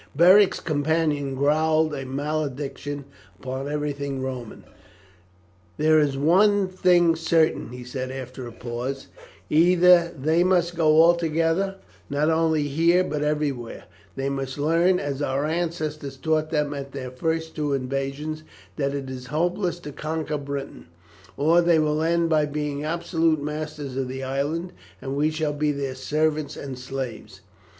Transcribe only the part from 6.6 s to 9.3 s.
thing certain," he said after a pause,